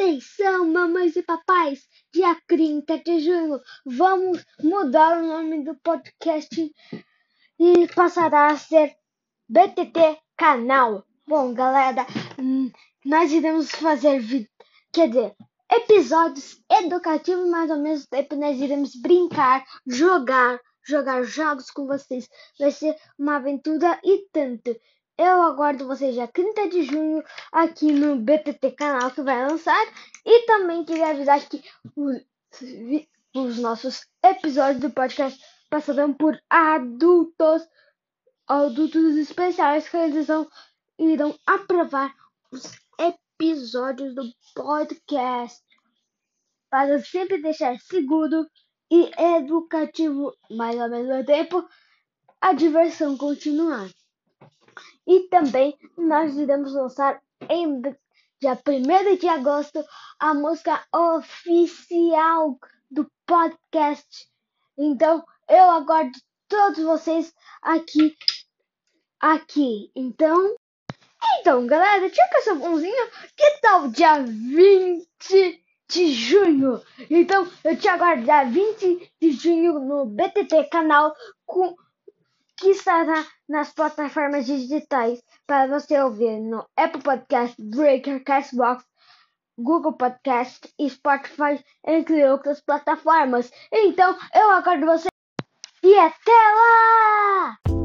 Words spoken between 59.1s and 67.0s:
de agosto a música oficial do podcast. Então eu aguardo todos